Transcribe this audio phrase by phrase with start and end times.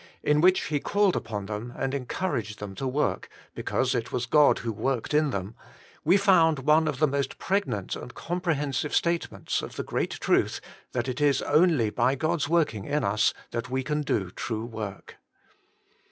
[0.23, 4.57] in which he called upon them and encouraged them to work, because it was God
[4.57, 5.53] who worked in them,
[6.03, 10.59] we found one of the most pregnant and comprehen sive statements of the great truth
[10.93, 15.17] that it is only by God's working in us that we can do true work.